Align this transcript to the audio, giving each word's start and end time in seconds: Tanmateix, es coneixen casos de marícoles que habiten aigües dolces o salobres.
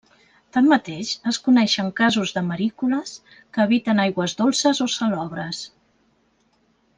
Tanmateix, 0.55 1.09
es 1.31 1.37
coneixen 1.47 1.91
casos 1.99 2.33
de 2.37 2.43
marícoles 2.47 3.13
que 3.35 3.61
habiten 3.67 4.03
aigües 4.07 4.35
dolces 4.43 4.83
o 4.87 4.89
salobres. 4.95 5.63